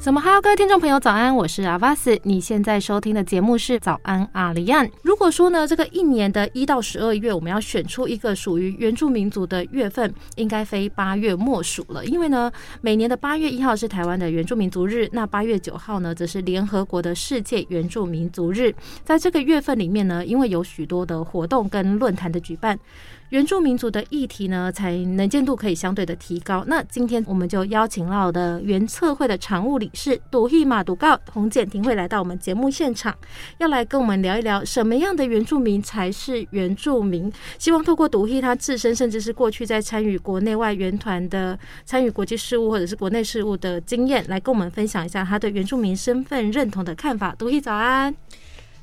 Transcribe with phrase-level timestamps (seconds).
[0.00, 1.34] 什么哈喽，各位听众朋友，早安！
[1.34, 4.88] 我是阿巴斯，你现在收听的节目是早安阿里安。
[5.02, 12.04] 如果说呢，这个一年的一到十二月，我们要选出一个属于原住民族的月份，应该非八月莫属了。
[12.04, 12.50] 因为呢，
[12.80, 18.72] 每年的八月一号是台湾的原住民族日，那八月九号呢，则是联合国的世界原住民族日。
[19.04, 22.78] 在这个月份里面呢，因为有许多的活动跟论坛的举办。
[23.30, 26.64] 原住民族的议题呢，才能见度可以相对的提高。
[26.66, 33.14] 那今天我们就邀请到的原测会的常务理事杜希马杜告洪简婷会来到我们节目现场，
[33.58, 37.30] 要来跟我们聊一聊什么样的原住民才是原住民。
[37.58, 47.34] 希望透过杜希他自身，甚至是过去在参与国内外原团的参与国际事务或者是国内事务的经验，来跟我们分享一下他对原住民身份认同的看法。
[47.38, 48.14] 杜希早安。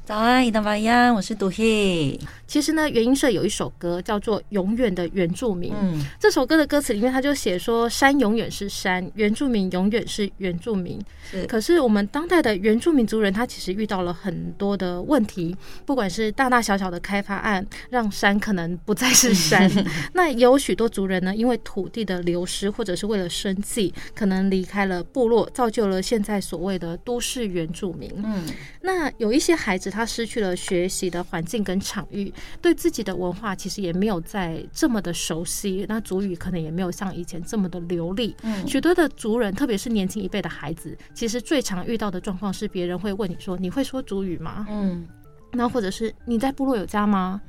[0.06, 2.20] 早安，伊达巴亚，我是杜希。
[2.46, 5.72] 其实呢，原音社有一首歌叫做《永远的原住民》。
[5.82, 11.44] 嗯，这首歌的歌词里面，他就写说：“山永远是山，原住民永远是原住民。”是。
[11.48, 15.58] 可是我们当代的原住民族人，他其实遇到了很多的问题，
[15.88, 19.68] 不管是大大小小的开发案，让山可能不再是山。
[20.14, 28.12] 那也有许多族人呢，因为土地的流失，或者是为了生计，可能离开了部落，造就了现在所谓的都市原住民。
[28.18, 28.46] 嗯。
[28.82, 29.95] 那有一些孩子。
[29.96, 38.36] 他失去了学习的环境跟场域，对自己的文化其实也没有在这么的熟悉，那族语可能也没有像以前这么的流利。
[38.44, 45.08] 嗯，许多的族人，特别是年轻一辈的孩子，其实最常遇到的状况是，别人会问你说：“你会说族语吗？”嗯，
[45.54, 47.42] 那或者是你在部落有家吗？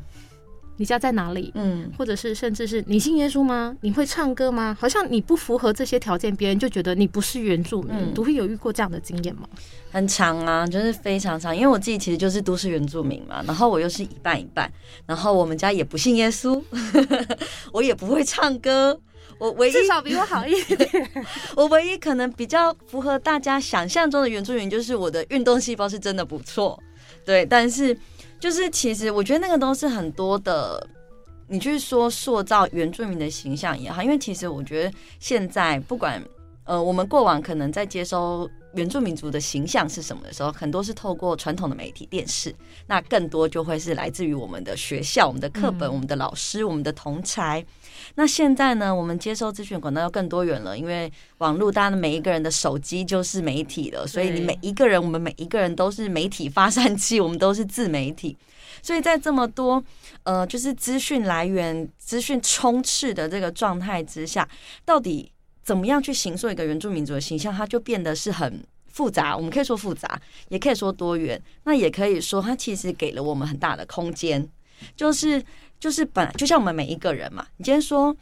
[0.79, 1.51] 你家在哪里？
[1.55, 3.75] 嗯，或者是甚至是你信耶稣吗？
[3.81, 4.77] 你会唱歌吗？
[4.79, 8.13] 好像你不符合这些条件，别人就觉得你不是原住民。
[8.15, 9.49] 独会有遇过这样的经验吗？
[9.91, 11.57] 很长啊，就是非常长。
[11.57, 14.71] 因为我自己其实就是都市原住民嘛，然后我又是一半一半，
[15.07, 16.63] 然后我们家也不信耶稣，
[17.73, 19.01] 我也不会唱歌。
[19.39, 20.89] 我唯一至少比我好一点。
[21.57, 26.79] 我唯一可能比较符合大家想象中的原住民，就是我的运动细胞是真的不错。
[27.25, 27.97] 对，但是。
[28.39, 30.87] 就是其实我觉得那个都是很多的，
[31.49, 36.23] 你去说塑造原住民的形象也好，因为其实我觉得现在不管
[36.67, 42.55] 呃我们过往可能在接收原住民族的形象是什么的时候，很多是透过传统的媒体、电视，
[42.87, 47.65] 那更多就会是来自于我们的学校、我们的课本、我们的老师、我们的同才。
[48.17, 58.37] 那现在呢，我们接收资讯管道要更多元了，因为网络，大家的每一个人的手机就是媒体了，所以你每一个人，我们每一个人都是媒体发散器，我们都是自媒体。
[58.83, 59.83] 所以在这么多
[60.25, 64.47] 呃，就是资讯来源、资讯充斥的这个状态之下，
[64.85, 65.33] 到底
[65.67, 69.37] 怎么样去形塑一个原住民族的形象，它就变得是很复杂。
[69.37, 70.19] 我们可以说复杂，
[70.49, 74.49] 也可以说多元，那也可以说它其实给了我们很大的空间，
[74.97, 75.45] 就是。
[75.79, 78.17] 就是本来就像我们每一个人嘛，你今天说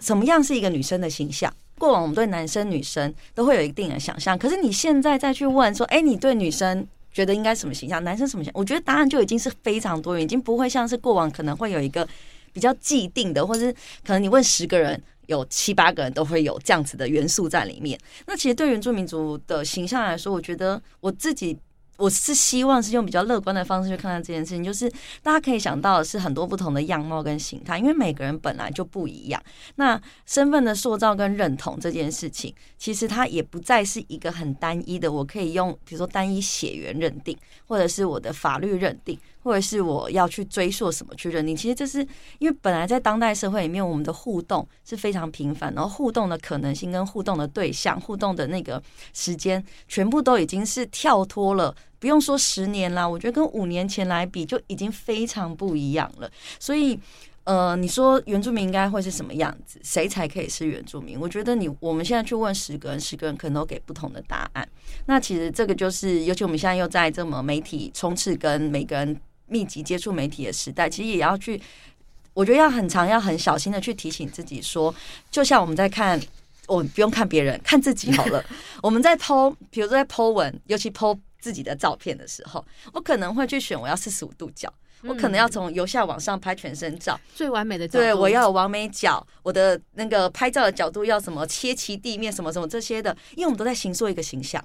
[0.00, 1.54] 什么样是一个女生的形象？
[1.78, 8.02] 过往我们对男生女生都会有一定的想象，可是你现在再去问说，哎，你对女生觉得应该什么形象？
[8.02, 8.60] 男生什么形象？
[8.60, 12.06] 我觉得答案就已经是非常多元，已经不会像是过往可能会有一个
[12.52, 13.72] 比较既定的，或是
[14.04, 17.98] 可能你问十个人，有七八个人都会有这样子的元素在里面。
[18.26, 21.58] 那其实对原住民族的形象来说，我觉得我自己。
[21.96, 24.90] 我是希望是用比较乐观的方式去看待这件事情，就是
[25.22, 29.42] 大家可以想到的是很多不同的样貌跟形态，因为每个人本来就不一样。
[29.74, 37.36] 那身份的塑造跟认同这件事情，其实它也不再是一个很单一的，我可以用比如说单一血缘认定，
[37.66, 39.18] 或者是我的法律认定。
[39.42, 42.06] 或者是我要去追溯什么去认定，其实这是
[42.38, 51.74] 因为本来在当代社会里面，我们的互动是非常频繁，然后互动的可能性跟互动的对象、互动的那个时间，全部都已经是跳脱了。
[51.98, 56.30] 不用说十年啦，我觉得跟五年前来比，就已经非常不一样了。
[56.58, 56.98] 所以。
[57.44, 59.80] 呃，你说原住民应该会是什么样子？
[59.82, 61.18] 谁才可以是原住民？
[61.18, 64.68] 我觉得你我们现在去问十个人，十个人可能都给不同的答案。
[65.06, 69.18] 那其实这个就是，尤其我们现在又在这么媒体充斥跟每个人
[69.50, 71.60] 密集接触媒体的时代，其实也要去，
[72.32, 74.94] 我觉得要很长，要很小心的去提醒自己说，
[75.30, 76.18] 就像我们在看，
[76.66, 78.42] 我不用看别人，看自己好了。
[78.82, 84.72] 我们在剖，比如说在剖文，尤其剖自己的照片的时候，我可能会去选我要四十五度角。
[85.02, 88.04] 我可能要从由下往上拍全身照，最完美的角度。
[88.04, 94.62] 对，我要有完美角，我的那个拍照的角度要什么切齐地面，什么什么这些的，因为我们都在形塑一个形象。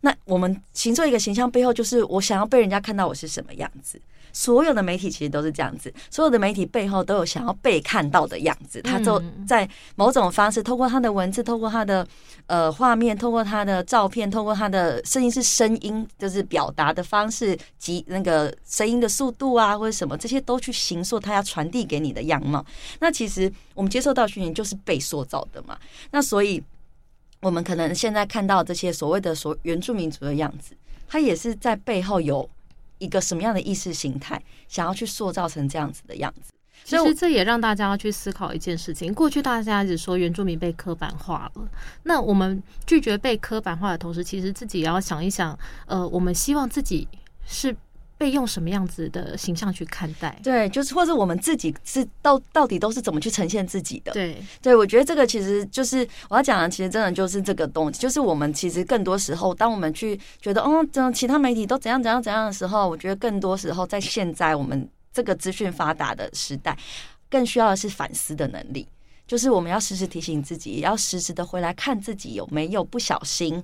[0.00, 4.00] 那我们形塑一个形象背后，就是我想要被人家看到我是什么样子。
[4.30, 8.80] 所有的媒体其实都是这样子，所有的媒体背后都有想要被看到的样子。
[8.82, 12.06] 他就在某种方式，透过他的文字，透过他的
[12.46, 22.64] 呃画面，透过他的照片，透过他的声音是声音，就是表达的方式及那个声音的速度啊，或者什么这些都去形塑他要传递给你的样貌。
[23.00, 25.76] 那其实我们接受到讯息就是被塑造的嘛。
[26.10, 26.62] 那所以。
[27.40, 30.76] 我们可能现在看到这些所谓的所原住民族的样子，
[31.06, 32.48] 它也是在背后有
[32.98, 36.52] 一个什么样的意识形态，想要去塑造成这样子的样子。
[36.84, 41.68] 其实这也让大家要去思考一件事情：过去大家一直说原住民被刻板化了，
[42.04, 47.06] 那我们拒绝被刻板化的同时，其实自己也要想一想，呃，我们希望自己
[47.46, 47.76] 是。
[48.18, 50.36] 被用什么样子的形象去看待？
[50.42, 54.12] 对，就是或者我们自己是到到底都是怎么去呈现自己的？
[54.12, 66.76] 对，对我觉得这个其实就是我要讲的，其实真的就是这个东西，就是我们其实更多时候，当我们去觉得哦，这其他媒体都怎样怎样怎样的时候，我觉得更多时候在现在我们这个资讯发达的时代，
[67.30, 68.84] 更需要的是反思的能力，
[69.28, 73.62] 就是我们要时时提醒自己，也要时时的回来看自己有没有不小心。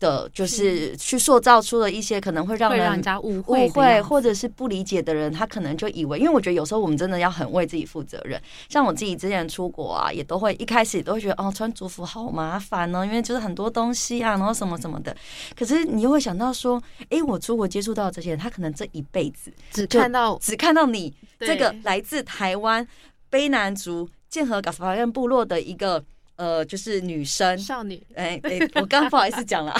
[0.00, 8.40] 的，就是去塑造出了一些可能会让人家误误会或者是不理解的人，他可能就以为，因为我觉得有时候我们真的要很为自己负责任。
[8.68, 15.14] 像我自己之前出国啊，也都会一开始都会觉得哦，穿族服好麻烦呢，因为就是很多东西啊，然后什么什么的。
[15.54, 22.86] 可是你又会想到说，哎，我出国接触到这些人，他可能这一辈子只看到只看到你这个来自台湾
[23.30, 26.02] 卑南族剑河嘎斯巴彦部落的一个。
[26.40, 29.74] 呃，就是女生少女，哎 哎，我刚刚不好意思讲了，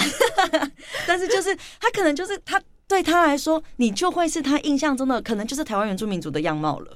[1.07, 6.95] 但是就是他可能就是他对他来说，你就会是他印象中的可能就是台湾原住民族的样貌了。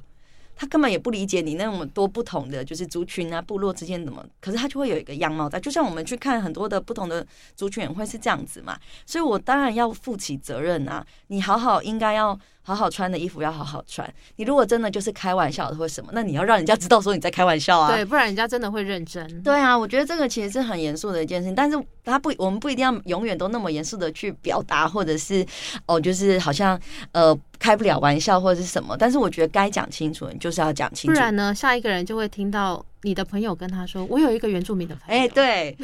[0.56, 5.60] 他根本也不理解你那么多不同的就是族群啊、部落之间怎么，可是他就会有一个样貌在。
[5.60, 7.26] 就像我们去看很多的不同的
[7.56, 8.78] 族群也，会是这样子嘛。
[9.04, 11.04] 所以我当然要负起责任啊！
[11.28, 12.40] 你好好应该要。
[12.66, 14.12] 好好穿的衣服要好好穿。
[14.36, 17.94] 你如果真的就是开玩笑的或什么，那你要让人家知道说你在开玩笑啊。
[17.94, 19.42] 对，不然人家真的会认真。
[19.44, 21.56] 对啊，我觉得这个其实是很严肃的一件事情。
[21.56, 25.46] 但是他不，我们不一定要永远都那么严肃的去表达，或者是
[25.86, 26.80] 哦，就是好像
[27.12, 28.98] 呃开不了玩笑或者是什么。
[28.98, 31.14] 但是我觉得该讲清楚，你就是要讲清楚。
[31.14, 32.84] 不然呢，下一个人就会听到。
[33.02, 35.78] 你的朋友跟他说：“我有一个原住民的朋友。”哎，对，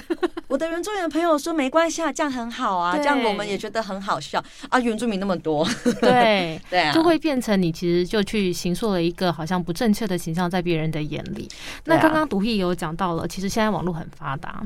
[0.52, 5.66] 我的原住民的朋友说：“没关系啊，这样很好啊，这样我们也觉得很好笑啊。”原住民那么多，
[6.02, 11.48] 对 对啊，就会变成你其实就去形塑了一个好像不正确的形象在别人的眼里。
[11.86, 14.62] 那刚刚独毅有讲到了，其实现在网络很发达。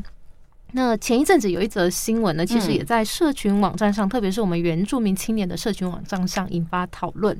[0.75, 7.35] 那前一阵子有一则新闻呢，其实也在社群网站上，特别是我们原住民青年的社群网站上引发讨论。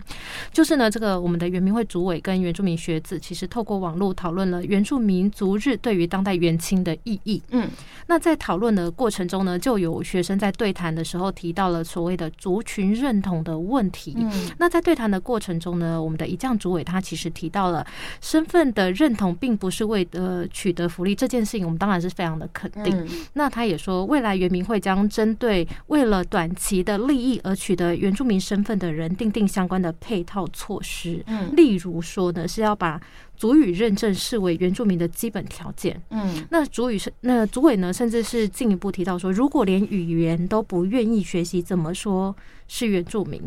[0.53, 7.43] 就是呢，这个我们的原民会主委跟原住民学子，其实透过网络讨论了原住民族日对于当代元青的意义。
[7.49, 7.67] 嗯，
[8.07, 14.13] 那在讨论的过程中呢，就有学生在对谈的时候提到了所谓的族群认同的问题。
[14.15, 17.85] 嗯，那在对谈的过程中呢，我们的一将主委他其实提到了
[18.21, 23.05] 身份的认同，并不是为呃取得福利这件事情，我们当然是非常的肯定。
[23.33, 31.23] 那他也说，未来原民会将针对为了短期的利益而取得原住民身份的人，定定相关的配套措施。
[31.27, 33.01] 嗯，例如说呢，是要把
[33.35, 36.01] 族语认证视为原住民的基本条件。
[36.09, 42.35] 嗯，那族语是那族委呢，甚至是进一步提到说，如果连语言都不愿意学习，怎么说
[42.67, 43.41] 是原住民？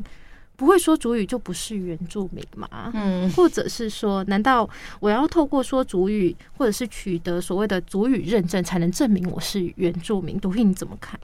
[0.58, 2.90] 不会说主语就不是原住民吗？
[2.92, 4.68] 嗯，或者是说，难道
[4.98, 10.36] 我要透过说主语，或者是取得所谓的主语认证，才能证明我是原住民？
[10.40, 11.18] 杜斌你怎么看？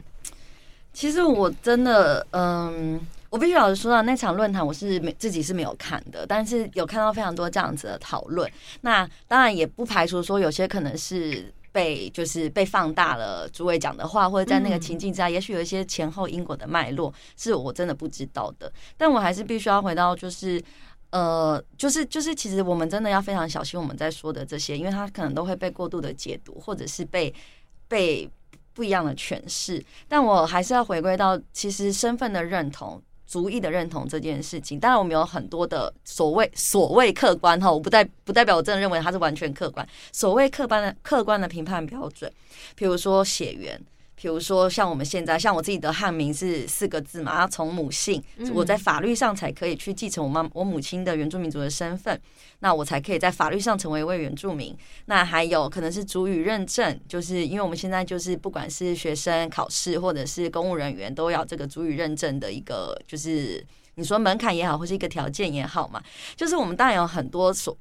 [0.93, 8.49] 其实我真的，嗯，我必须老实说啊，那场论坛我是没自己是没有看的，但是有看到非常多这样子的讨论。
[8.83, 11.53] 那当然也不排除说有些可能是。
[11.75, 18.73] 被就是被放大了，诸位讲的话，或者在那个情境之下，也许有一些前后因果的脉络，是我真的不知道的。
[18.97, 20.63] 但我还是必须要回到，就是
[21.11, 27.35] 呃，就是就是，其实我们真的要非常小心我们在说的这些，因为它可能都会被过度的解读，或者是被
[27.89, 28.31] 被
[28.73, 29.85] 不一样的诠释。
[30.07, 33.03] 但我还是要回归到，其实身份的认同。
[33.27, 39.87] 族裔的认同这件事情，当然我们有很多的所谓所谓客观哈，我不代不代表我真的认为它是完全客观。
[40.13, 42.31] 所谓客观的客观的评判标准，
[42.75, 43.81] 比如说血缘。
[44.25, 52.19] 比如说，像我们现在，像我自己的汉名是四个字嘛，要从母姓，我在法律上才可以去继承我妈我母亲的原住民族的身份，
[52.61, 54.75] 那我才可以在法律上成为一位原住民。
[55.05, 63.63] 那还有可能是主语认证，就是因为我们现在就是不管是学生考试或者是公务人员，都要这个主语认证的一个，就是
[63.97, 66.03] 你说门槛也好，或是一个条件也好嘛，
[66.35, 67.77] 就是我们当然有很多所。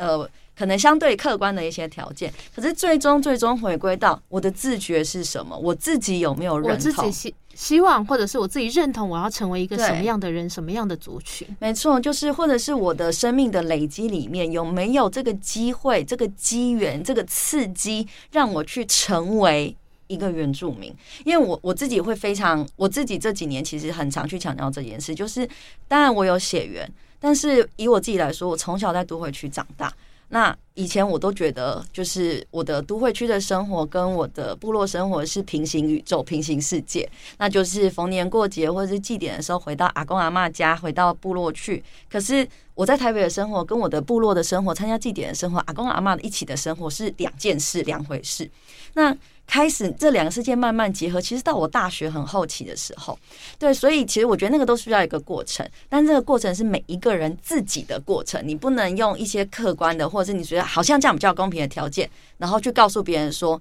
[0.00, 0.26] 呃，
[0.56, 5.54] 可能相对客观的一些条件，可是最终最终回归到我的自觉是什么？
[5.58, 6.72] 我自己有没有认同？
[6.72, 11.46] 我自己希希望，或者是我自己认同，我要成为一个什么样的人，什么样的族群？
[11.58, 19.76] 没错，就是或者是我的生命的累积里面有没有这个机会、这个机缘、这个刺激，让我去成为
[20.06, 20.94] 一个原住民？
[21.26, 25.46] 因为我我自己会非常，我自己这几年其实很常去强调这件事，就是
[25.86, 26.90] 当然我有血缘。
[27.20, 29.92] 但是以我自己来说，我从小在都会区长大，
[30.30, 37.06] 那以前我都觉得，就是我的都会区的生活跟我的部落生活是平行宇宙、平行世界。
[37.36, 41.84] 那就是逢年过节或者是祭典的时候，回到阿公阿妈家，回到部落去。
[42.10, 48.48] 可是我在台北的生活跟我的部落的生活、参加祭典的生活、阿公阿妈一起的生活是两件事、两回事。
[48.94, 49.14] 那
[49.50, 53.18] 开始这两个世界慢慢结合，其实到我大学很后期的时候，
[53.58, 63.60] 对，所以其实我觉得那个都需要一个过程，但这个过程是每一个人自己的过程，你不能用一些客观的，或者是你觉得好像这样比较公平的条件，然后去告诉别人说。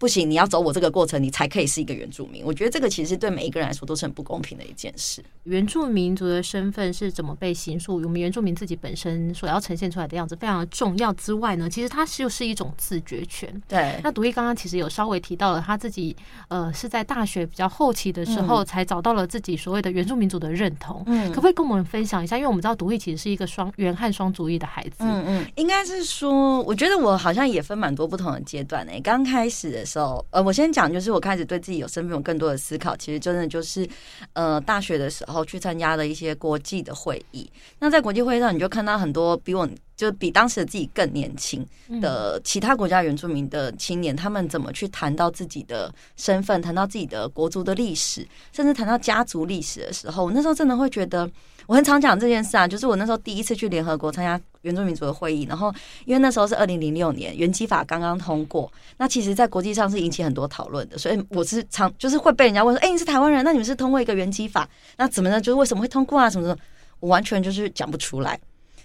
[0.00, 2.42] 不行，你要走我这个过程，你才可以是一个原住民。
[2.42, 5.22] 我觉得这个其实对每一个人来说都是很不公平的一件事。
[5.42, 7.96] 原住民族的身份是怎么被形塑？
[7.96, 13.62] 我们原住民自己本身所要呈现出来的样子非常的重要之外呢，其实它就是一种自觉权。
[13.68, 14.00] 对。
[14.02, 16.16] 那独立刚刚其实有稍微提到了他自己，
[16.48, 21.02] 呃，是在大学比较后期的时候才找到了自己所谓的原住民族的认同。
[21.08, 21.28] 嗯。
[21.28, 22.38] 可不可以跟我们分享一下？
[22.38, 24.96] 因为我们知道独立其实是一个双原汉双族裔的孩子。
[25.00, 25.46] 嗯嗯。
[25.56, 28.98] 应该是说，我觉得我好像也分蛮多不同的阶段诶。
[29.02, 29.84] 刚开始的。
[29.90, 32.96] 时候，呃，我先讲，就是我开始对自己有身份有更多的思考。
[32.96, 33.88] 其实真的就是，
[34.34, 37.50] 呃，大学的时候去参加了一些国际的会议。
[37.78, 41.66] 那在国际会议上，你就看到很多比我就比当时的自己更年轻
[42.00, 51.28] 的其他国家原住民的青年，他们怎么去谈到自己的身份，谈到自己的国族的历史，甚至谈到家族历史的时候，我那时候真的会觉得。
[51.70, 55.72] 我很常讲这件事啊，就是我那时候第一次去联合国参加原住民族的会议，然后
[56.04, 65.40] 因为那时候是二零零六年原基法刚刚通过，那其实，在国际上是引起很多讨论的，所以我是常就是会被人家问说，哎，你是台湾人，那你们是通过一个原基法，那怎么呢？
[65.40, 66.28] 就是为什么会通过啊？
[66.28, 66.60] 什么什么？
[66.98, 68.36] 我完全就是讲不出来。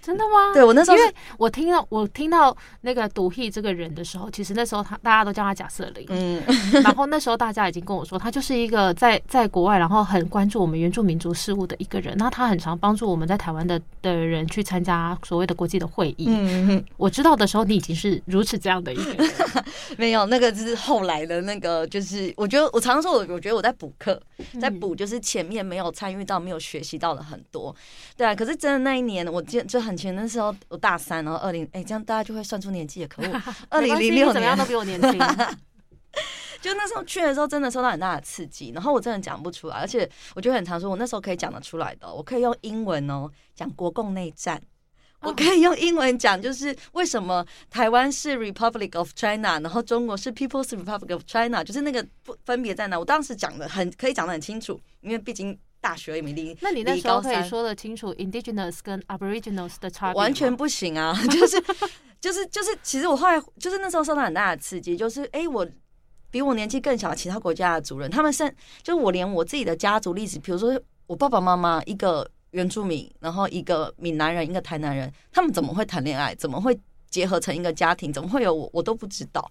[0.06, 0.54] 真的吗？
[0.54, 6.44] 对我那时候，因为我听到我听到那个独ฮี这个人的时候，其实那时候他大家都叫他贾瑟林，嗯，
[6.84, 12.16] 然后那时候大家已经跟我说，他就是一个在在国外，然后很关注我们原住民族事务的一个人。
[12.20, 16.28] 那他很常帮助我们在台湾的的人去参加所谓的国际的会议。
[16.28, 19.32] 嗯，我知道的时候，你已经是如此这样的一个人。
[19.98, 24.22] 没有，那个就是后来的那个，就是我觉得我常常说，我我觉得我在补课，
[24.62, 27.76] 在补，就是前面没有参与到，没有学习到了很多。
[28.16, 29.95] 对啊，可是真的那一年，我见就很。
[29.96, 33.42] 前那时候我大三，然后二零哎，这样大家就会算出年纪也可恶。
[33.70, 35.20] 二零零六年都比我年轻。
[36.62, 44.60] 就那时候去的时候，真的受到很大的刺激，然后我真的讲不出来，而且我就很常说，我那时候可以讲得出来的，我可以用英文哦讲国共内战，
[45.20, 52.98] 我可以用英文讲，就是为什么台湾是 Republic of China，然后中国是 People's Republic of China，就是那个不分别在哪。
[52.98, 55.56] 我当时讲的很可以讲的很清楚，因为毕竟。
[55.86, 60.18] 大学也没离，那你那时候可以说得清楚 indigenous 跟 aboriginals 的差别？
[60.20, 61.16] 完全不行啊！
[61.30, 61.62] 就是
[62.20, 65.64] 就是就是，其实我后来就是那时候受到很大的刺激，就是哎，我
[66.32, 68.52] 比我年纪更小的其他国家的主人，他们甚
[68.82, 76.34] 就是我连我自己的家族历史，比如说我爸爸妈妈一个原住民，然后一个闽南人，一个台南人，他们怎么会谈恋爱？
[76.34, 76.76] 怎么会
[77.16, 78.12] 结合成一个家庭？
[78.12, 78.70] 怎么会有我？
[78.74, 79.50] 我都不知道。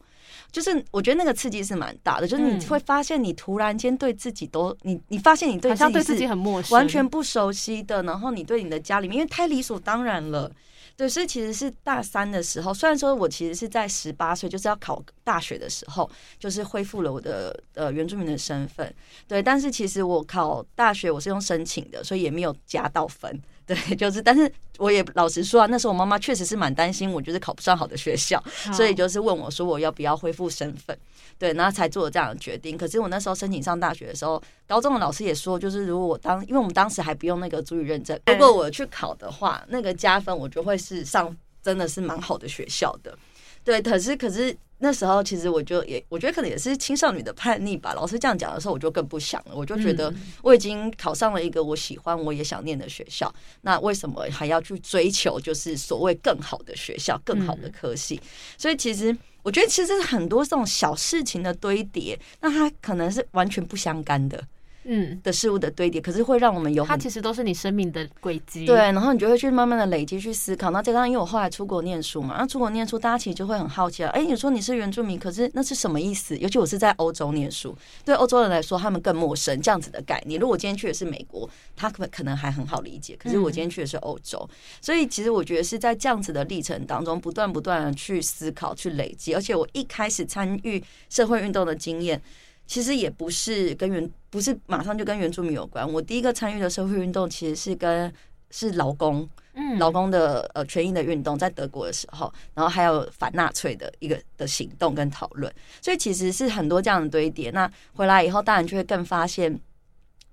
[0.53, 10.51] 就是我觉得那个刺激是蛮大的，就是你会发现你突然间对自己都你你发现你对自己自己很陌生，完全不熟悉的，然后你对你的家里面，因为太理所当然了，
[10.97, 18.93] 对，所以其实是大三的时候，虽然说我其实是在十八岁就是要考大学的时候，就是恢复了我的呃原住民的身份，
[19.27, 23.41] 对，但是其实我考大学我是用申请的，所以也没有加到分。
[23.67, 28.43] 对，就是，但是我也老实说啊，那时候我妈妈确实是蛮担心我，就是考不上好的学校，
[28.75, 30.97] 所以就是问我说我要不要恢复身份，
[31.39, 32.77] 对，然后才做了这样的决定。
[32.77, 43.17] 可是我那时候申请上大学的时候，高中的老师也说，就是如果我当，因为我们当时还不用那个足语认证，如果我去考的话，那个加分我就会是上真的是蛮好的学校的。
[43.63, 44.57] 对，可是可是。
[44.85, 47.95] 那时候其实我就也，我觉得可能也是青少年的叛逆吧。
[47.95, 49.57] 老师这样讲的时候，我就更不想了。
[49.57, 50.13] 我就觉得
[50.43, 58.21] 我已经考上了一个我喜欢、我也想念的学校，那为什么还要去追求就是所谓更好的学校、更好的科系？
[58.59, 64.47] 所以其实我觉得，其实很多这种小事情的堆叠，那它可能是完全不相干的。
[64.85, 68.67] 嗯的事物的堆叠，可是会让我们有它其实都是你生命的轨迹。
[68.67, 70.71] 对，然后你就会去慢慢的累积去思考。
[70.71, 74.11] 那加上因为我后来出国念书嘛，那出国念书，大家其实就会很好奇啊。
[74.11, 76.37] 哎，你说你是原住民，可是那是什么意思？
[76.39, 80.41] 尤其我是在欧洲念书，对欧洲人来说，他们更陌生这样子的概念。
[80.41, 83.17] 如果今天去的是美国，他可可能还很好理解。
[83.19, 84.49] 可是我今天去的是欧洲，
[84.81, 89.35] 所以其实我觉得是在这样子的历程当中，不断不断的去思考、去累积。
[89.35, 92.21] 而且我一开始参与社会运动的经验。
[92.67, 95.91] 其实也不是跟原不是马上就跟原住民有关。
[95.91, 98.13] 我第一个参与的社会运动其实是跟
[98.51, 105.53] 是劳工，嗯，劳工的呃权益的运动，在德国的时候，然后还有反纳粹的一个的行动跟讨论。
[105.83, 107.51] 所以其实是很多这样的堆叠。
[107.51, 109.61] 那回来以后，当然就会更发现，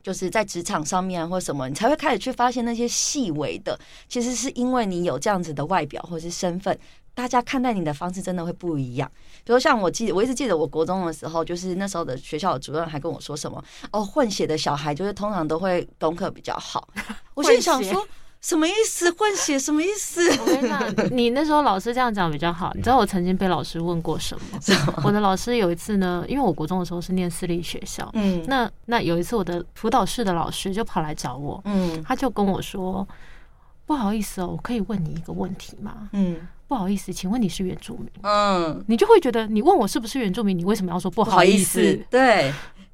[0.03, 6.77] 就是在职场上面或什么，你才会开始去发现那些细微的，其实是因为你有这样子的外表或者是身份。
[7.13, 9.11] 大家看待你的方式真的会不一样。
[9.43, 16.87] 比如像我记，我一直记得我国中的时候，就是那时候的学校的主任还跟我说什么哦，混血的小孩就是通常都会功课比较好。
[17.33, 18.07] 我心想说。
[18.41, 19.11] 什么意思？
[19.11, 20.27] 混血什么意思？
[20.39, 22.71] 我跟你讲，你那时候老师这样讲比较好。
[22.73, 24.93] 你知道我曾经被老师问过 什么？
[25.05, 33.07] 我的老师有一次呢，因为我国中的时候是念私立学校，嗯，那那有一次我的辅导室的老师就跑来找我，嗯，他就跟我说
[33.85, 36.37] ：“不好意思哦，我可以问你一个问题吗？”嗯，
[36.71, 38.09] 不好意思，请问你是原住民？
[38.23, 41.81] 嗯，你就会觉得你问我是不是原住民，你为什么要说不好意思？
[42.09, 42.53] 对，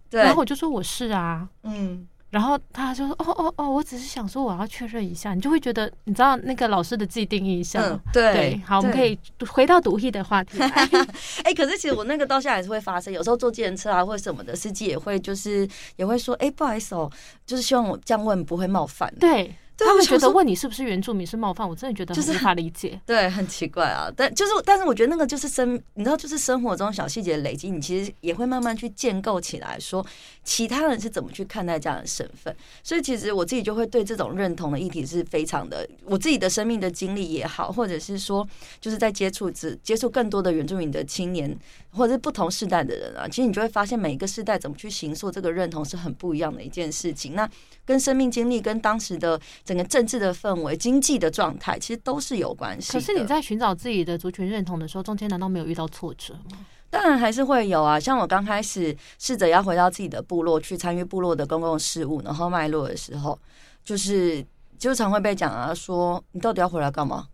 [0.09, 2.07] 对，然后我就说我是啊，嗯。
[2.31, 9.17] 然后他就说：“哦哦哦，我只是想说我要确认一下，你就会觉得你知道那个老师的既定印象。”对，好，我们可以
[9.47, 10.57] 回到毒气的话题。
[11.45, 17.09] 哎，可是其实我那个到现在还是会发生，有时候坐计程车啊或者什么的，司机也会就是也会说：“哎，不好意思哦，
[17.45, 19.55] 就是希望我这样问不会冒犯。”对。
[19.85, 22.99] 他们觉得问你是不是原住民是冒犯，我真的觉得就是无法理解。
[23.05, 24.11] 对，很奇怪啊。
[24.15, 30.05] 但就是，但是我觉得那个就是生，你知道，就是生活中小细节累积，你其实也会慢慢去建构起来，说
[30.43, 32.55] 其他人是怎么去看待这样的身份。
[32.83, 38.47] 所以，其实我自己就会对这种认同的议题是非常的，我自己的生命的经历也好，或者是说，
[38.81, 41.57] 就是在接触之接触更多的原住民的青年，
[41.97, 47.33] 或者是不同世代的人啊，其实你就会发现每一个世代怎么去形塑这个认同是很不一样的一件事情。
[47.33, 47.49] 那
[47.83, 49.41] 跟生命经历，跟当时的。
[49.63, 52.93] 整个政治的氛围、经济的状态，其实都是有关系。
[52.93, 56.65] 可是你在寻找自己的族群认同的时候，中间难道没有遇到挫折吗？
[56.89, 57.99] 当然还是会有啊。
[57.99, 63.37] 像我刚开始试着要回到自己的部落去参与部落的公共事务，然后脉络的时候，
[63.83, 64.45] 就是
[64.77, 67.27] 经常会被讲啊，说你到底要回来干嘛？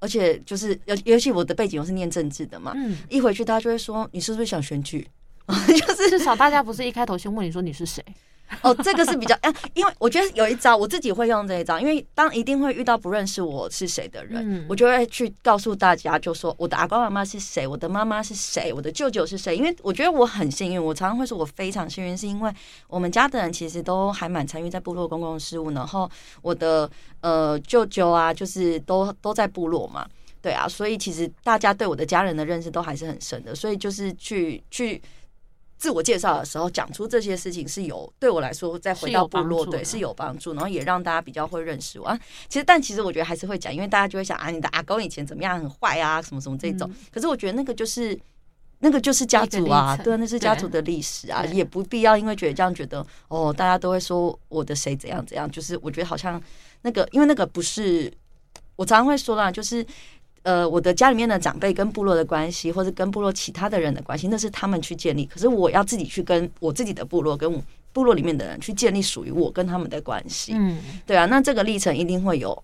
[0.00, 5.06] 而且就是尤尤其我的背景又是念政治的嘛，嗯，一回去大家就会说你是不是想选举？
[5.46, 8.04] 就是至少大家不是一开头先问你说你是谁。
[8.62, 19.56] 哦，这个是比较，哎，因为我觉得有一招，我自己会用这一招，因为当一定会遇到不认识我是谁的人，我就会去告诉大家，就说我的阿公阿妈是谁，我的妈妈是谁，我的舅舅是谁。
[19.56, 22.52] 因为我觉得我很幸运，我常常会说我非常幸运，是因为
[22.88, 26.10] 我们家的人其实都还蛮参与在部落公共事务，然后
[26.42, 30.06] 我的呃舅舅啊，就是都都在部落嘛，
[30.42, 35.00] 对啊，所以其实大家对我的家人的认识都还是很深的，所以就是去去。
[35.80, 42.04] 自我介绍的时候讲出这些事情是有对我来说再回到部落对是有帮助，然后也让大家比较会认识我。
[42.04, 42.20] 啊。
[42.50, 46.88] 其实但其实我觉得还是会讲，因为大家就会想啊，你的阿公以前怎么样很坏啊，什么什么这种。
[47.10, 48.16] 可是我觉得那个就是
[48.80, 55.50] 那个就是家族啊，对，那是家族的历史啊，也不必要因为觉得这样觉得哦，大家都会说我的谁怎样怎样。
[55.50, 56.38] 就是我觉得好像
[56.82, 58.12] 那个，因为那个不是
[58.76, 59.86] 我常常会说啦，就是。
[60.42, 65.26] 呃，我的家里面的长辈跟部落的关系，或者跟部落其他的人的关系，那是他们去建立。
[65.26, 70.54] 可是我要自己去跟我自己的部落，跟部落里面的人去建立属于我跟他们的关系。
[70.54, 72.56] 嗯，对啊，那这个历程一定会有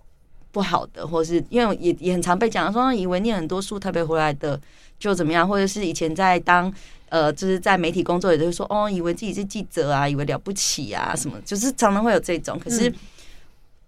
[0.51, 4.59] 不好的，或是因为也也很常被讲说，以为念很多书特别回来的
[4.99, 6.73] 就怎么样，或者是以前在当
[7.11, 12.59] 呃，就是在媒体工作，也就会说哦，以为自己是记者啊，以为了不起啊，什么，就是常常会有这种。
[12.59, 12.91] 可是。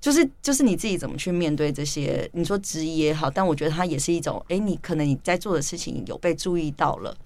[0.01, 2.29] 就是就是你自己怎么去面对这些？
[2.33, 7.17] 你说质疑也好，但我觉得它也是一种，哎，你可能你在做的事情有被注意到了，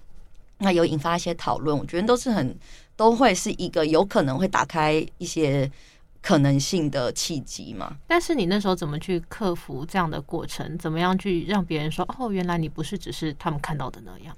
[0.57, 2.55] 那有引发一些讨论，我觉得都是很
[2.95, 5.69] 都会是一个有可能会打开一些
[6.21, 7.95] 可能性的契机嘛。
[8.07, 10.75] 但是你那时候怎么去克服这样的过程？
[10.79, 14.35] 怎么样去让别人说，哦，原来你不是只是他们看到的那样？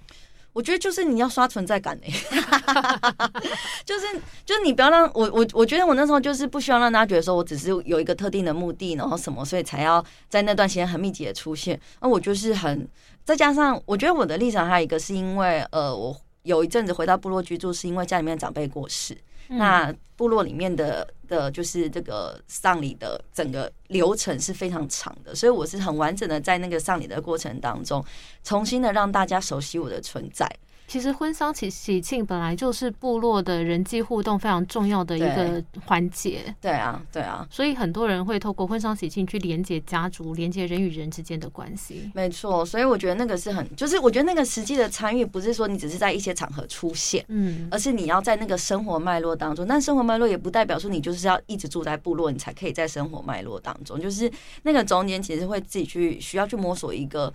[0.56, 2.04] 我觉得就是你要刷存在感呢，
[3.84, 4.06] 就是
[4.46, 11.78] 就是你不要让我我我觉得我那时候就是不希望让大家觉得说我只是有一个特定的目的，然后什么，所以才要在那段时间很密集的出现。
[12.00, 12.88] 那我就是很
[13.26, 19.18] 再加上，我觉得我的立场还有一个是因为呃，我有一阵子回到部落居住，是因为家里面长辈过世。
[19.48, 28.04] 那部落里面的的，就是这个丧礼的整个流程是非常长的，所以我是很完整的在那个丧礼的过程当中，
[28.44, 30.50] 重新的让大家熟悉我的存在。
[30.88, 36.54] 其实婚丧喜喜庆本来就是部落的人际互动非常重要的一个环节。
[36.62, 42.12] 对啊，对啊，所以很多人会透过婚丧喜庆去连接家族，连接人与人之间的关系。
[42.13, 49.65] 没错，所以我觉得那个是很，就是我觉得那个实际的参与，不是说你只是在一些场合出现，嗯，而是你要在那个生活脉络当中。
[49.67, 54.00] 但生活脉络也不代表说你就是要一直住在部落，你才可以在生活脉络当中。
[54.00, 57.34] 就是那个中间其实会自己去需要去摸索一个。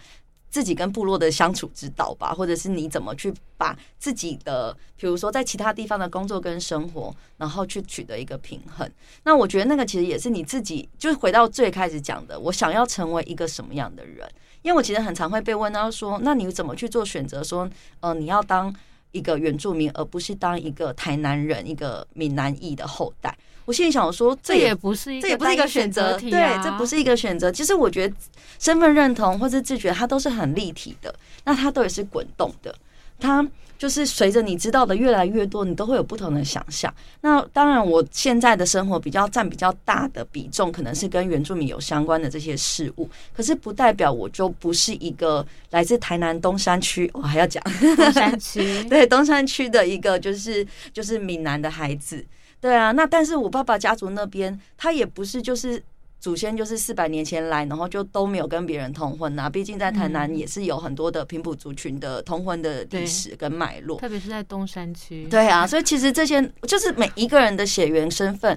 [0.50, 8.90] 自己跟部落的相处之道吧，或者是你怎么去把自己的，比如说在其他地方的工作跟生活，然后去取得一个平衡。
[9.22, 14.28] 那我觉得那个其实也是你自己，就是回到最开始讲的，我想要成为一个什么样的人？
[14.62, 17.42] 因为我其实很常会被问到说，那你怎么去做选择？
[17.42, 18.74] 说，呃，你要当
[19.12, 23.36] 一个原住民，而不是当一个台南人、一个闽南裔的后代。
[23.70, 27.52] 我心里想说，这也不是这也不是一个选择题，对，这不是一个选择。
[27.52, 28.14] 其实我觉得
[28.58, 32.74] 身份认同或者自觉，它都是很立体的，那它都也是滚动的，
[33.20, 33.46] 它。
[33.80, 36.94] 就是随着你知道的越来越多，你都会有不同的想象。
[37.22, 43.08] 那当然，我现在的生活比较占比较大的比重，可能是跟原住民有相关的这些事物。
[43.34, 47.64] 可是不代表我就不是一个来自台南东山区，我还要讲
[47.96, 52.22] 东山区， 对东山区的一个就是就是闽南的孩子。
[52.60, 55.82] 对啊，那但是我爸爸家族那边，他也不是就是。
[56.22, 59.48] 祖先就是四百年前来，然后就都没有跟别人通婚呐。
[59.48, 65.26] 毕竟在台南也是有很多的平埔族群的通婚的历史跟脉络，特别是在东山区。
[65.30, 68.54] 对啊，所以其实这些就是每一个人的血缘身份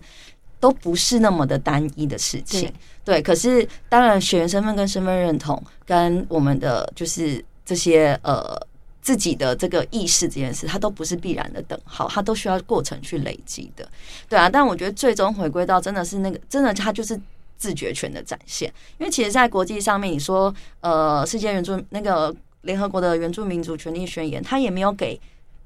[0.59, 2.69] 都不是那么的单一的事情。
[3.05, 8.59] 对，可是当然血缘身份跟身份认同跟我们的就是这些呃
[9.03, 13.87] 自己的这个意识这件事，它都不是必然的等号，它都需要过程去累积的。
[14.27, 17.21] 对啊，但我觉得最终回归到真的是那个真的，它就是。
[17.55, 25.17] 自觉权的展现，因为其实，在国际上面，你说，呃，世界援助那个联合国的援助民族权利宣言，它也没有给。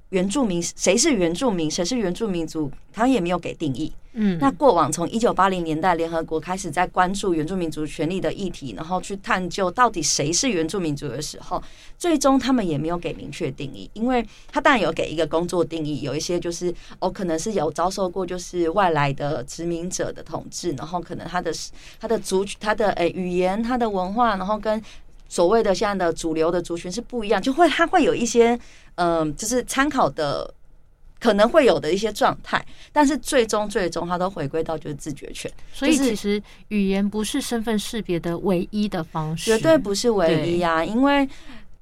[0.10, 3.92] 原住民谁是原住民，谁是原住民族，他也没有给定义。
[4.20, 11.62] 嗯，那过往从一九八零年代，联合国开始在关注原住民族权利的议题，然后去探究到底谁是原住民族的时候，
[12.00, 13.88] 最终他们也没有给明确定义。
[13.94, 21.54] 因为他当然有给一个工作定义，有一些就是哦，可能是有遭受过就是外来的殖民者的统治，然后可能他的
[22.00, 24.82] 他的族他的诶语言、他的文化，然后跟
[25.30, 28.60] 所谓的现在的主流的族群是不一样，就会它会有一些。
[29.00, 30.52] 嗯，就是参考的
[31.20, 35.52] 可能会有的一些状态，但是最终最终它都回归到就是自觉权。
[35.72, 41.30] 所以其实语言不是身份识别的唯一的方式，绝对不是唯一啊，因为。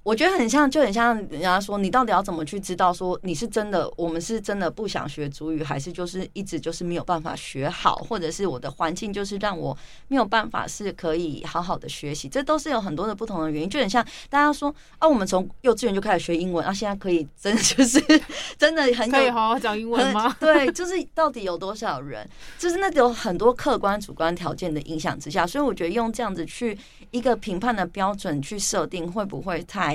[0.05, 9.75] 我觉得很像，就很像人家说，你到底要怎么去知道说你是真的，我们是真的不想学主语，还是就是一直就是没有办法学好，或者是我的环境就是让我
[10.07, 13.67] 没有办法是可以好好的学习，这都是有很多的不同的原因。
[13.67, 17.99] 就很像大家说啊，我们从幼稚园就开始学英文啊，现在可以真的就是
[18.59, 20.37] 真的很可以好好讲英文吗？
[20.39, 26.77] 对，就是到底有多少人，就是那有很多客观主观条件的影响之下，所以我觉得用这样子去
[27.09, 29.94] 一个评判的标准去设定，会不会太？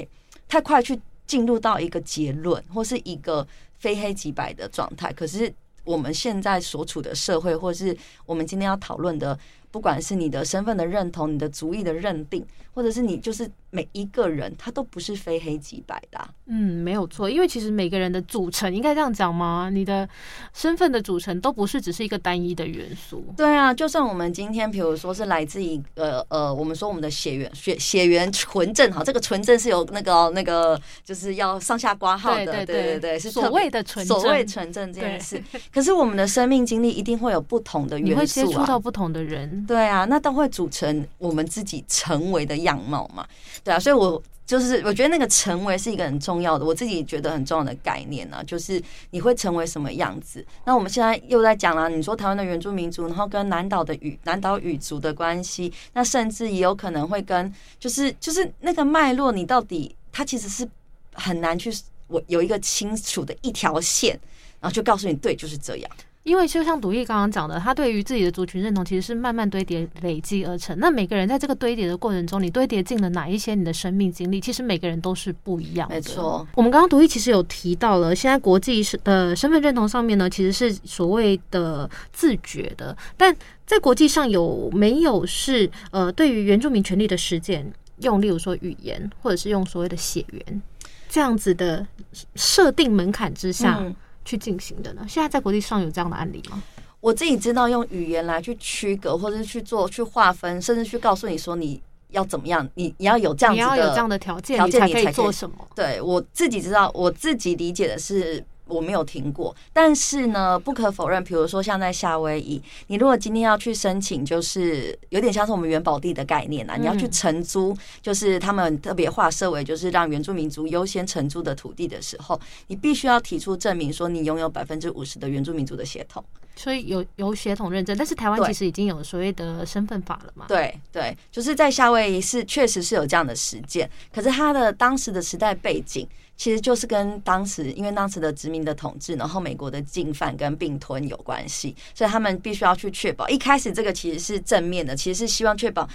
[0.51, 3.47] 太快去进入到一个结论，或是一个
[3.79, 5.13] 非黑即白的状态。
[5.13, 5.51] 可是
[5.85, 9.39] 我们现在所处的社会，或是我们今天要讨论的。
[9.73, 16.19] 不管是你的身份的认同，你的族裔的认定，或者是你就是每一个人，他都不是非黑即白的。
[16.47, 19.71] 嗯，没有错，因为其实每个人的组成，应该这样讲吗？
[19.73, 20.09] 你的
[20.53, 23.25] 身份的组成都不是只是一个单一的元素。
[23.37, 35.43] 对啊，就算我们今天，比如说是来自一个呃，我们说我们的血缘血血缘纯正哈，这个纯正是有那个那个就是要上下挂号的，对对对对，是所谓的纯所谓纯正这件事。
[35.73, 39.65] 可是我们的生命经历一定会有不同的元素，你会接触到不同的人。
[39.67, 43.25] 对啊，那都会组成我们自己成为的样貌嘛？
[43.63, 50.45] 对啊，所以我就是我觉得那个成为是一个很重要的，我自己觉得很重要的概念呢，就是你会成为什么样子。
[50.65, 60.69] 那我们现在又在讲了，你说台湾的原住民族，然后跟南岛的语南岛语族的关系，那甚至也有可能会跟就是就是那个脉络，你到底它其实是
[61.13, 61.73] 很难去
[62.09, 64.19] 我有一个清楚的一条线，
[64.61, 65.91] 然后就告诉你对就是这样。
[66.23, 70.79] 因为就像独立刚刚讲的，他对于自己的族群认同其实是慢慢堆叠累积而成。
[70.79, 75.95] 那每个人在这个堆叠的过程中，你堆叠进了哪一些你的生命经历，其实每个人都是不一样的。
[75.95, 82.95] 没错，我们刚刚独立其实有提到了，现在国际是的身份认同上面呢，其实是所谓的自觉的。
[83.17, 90.63] 但在国际上有没有是呃，对于原住民权利的实践，用例如说语言，或者是用所谓的血缘
[91.09, 91.87] 这样子的
[92.35, 93.83] 设定门槛之下？
[94.25, 95.05] 去进行的呢？
[95.09, 96.63] 现在在国际上有这样的案例吗？
[97.01, 101.81] 我自己知道用语言来去区隔，或者是去做去划分，甚至去告诉你说你
[102.11, 105.57] 要怎么样，你你要有这样子的有这样的条件，条件你才可以做什么？
[105.75, 108.45] 对我自己知道，我自己理解的是。
[108.71, 126.25] 我没有听过，但是呢，不可否认，比如说像在夏威夷，你如果今天要去申请，就是有点像是我们元宝地的概念啊，你要去承租，就是他们特别划设为就是让原住民族优先承租的土地的时候，你必须要提出证明说你拥有百分之五十的原住民族的血统，
[126.61, 127.97] 所以有有血统认证。
[127.97, 130.45] 但是台湾其实已经有所谓的身份法了嘛？
[130.47, 136.07] 对对，就是在夏威夷是确实是有这样的实践，可是它的当时的时代背景。
[136.37, 143.29] 其实就是跟当时，因为当时的殖民的统治，然后美国的进犯跟并吞有关系，所以他们必须要去确保。
[143.29, 145.87] 一开始这个其实是正面的，其实是希望确保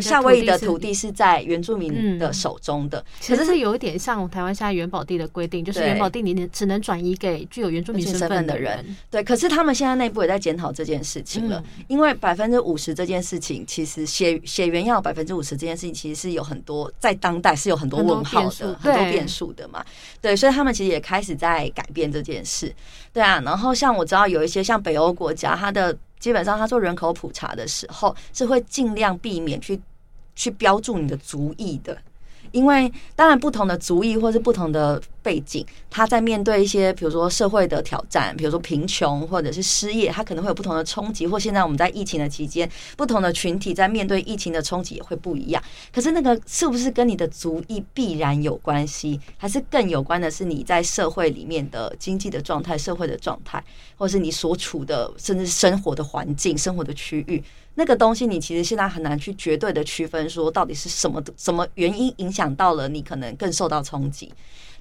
[0.00, 8.84] 夏威夷的土地是在原住民的手中的，其实是有一点像台湾现在元保地的规定，就是元保地你只能转移给具有原住民身份的人。
[9.10, 19.84] 对，可是他们现在内部也在检讨这件事情了，因为百分之五十这件事情，其实血血缘要百分之五十这件事情，其实是有很多在当代是有很多问号的，很多变数的嘛。
[20.20, 22.72] 对，所以他们其实也开始在改变这件事。
[23.12, 29.80] 对啊，然后像我知道有一些像北欧国家，它的基本上他做人口普查的时候，是会尽量避免去。
[30.34, 31.94] 去标注你的族裔的，
[32.52, 41.26] 因为当然不同的族裔或是不同的背景，他在面对一些比如说社会的挑战，比如说贫穷或者是失业，他可能会有不同的冲击。
[41.26, 45.62] 或现在我们在疫情的期间，不同的群体在面对疫情的冲击也会不一样。
[45.92, 53.62] 可是那个是不是跟你的族裔必然有关系，还是更有关的是你在社会里面的经济的状态、社会的状态，
[53.96, 57.42] 或是你所处的甚至生活的环境、生活的区域？
[57.74, 64.32] 那个东西，你其实现在很难去绝对的区分，说到底是什么什么原因影响到了你，可能更受到冲击。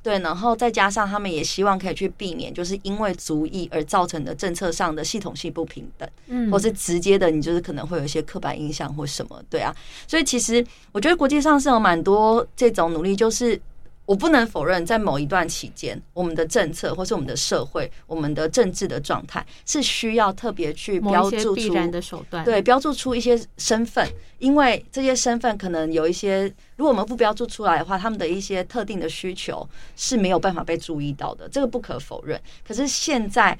[0.03, 9.75] 对，然后再加上他们也希望可以去避免，就是因为族裔而造成的政策上的系统性不平等，嗯，或是直接的，你就是可能会有一些刻板印象或什么，对啊。
[10.07, 13.59] 所以其实我觉得国际上是有蛮多这种努力，就是。
[14.05, 24.05] 我不能否认，在某一段期间，我们的政策或是我们的社会、我们的政治的状态是需要特别去标注出的手段，对，标注出一些身份，
[24.39, 26.43] 因为这些身份可能有一些，
[26.75, 32.41] 如果我们不标注出来的话，他们的一些特定的需求是没有办法被注意到的，这个不可否认。
[32.67, 33.57] 可是现在，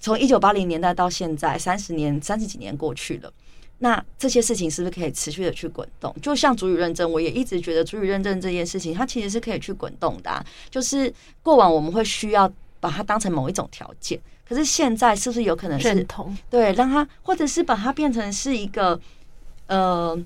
[0.00, 3.32] 从一九八零年代到现在，三十年、三十几年过去了。
[3.80, 6.14] 那这些事情是不是可以持续的去滚动？
[6.22, 10.44] 就像主语认证，我也一直觉得主语认证这件事情，它其实是可以去滚动的。
[10.70, 11.12] 就是
[11.42, 16.36] 过往我们会需要把它当成某一种条件，可是现在是不是有可能是认同？
[16.48, 19.00] 对，让它或者是把它变成是一个
[19.66, 20.16] 呃。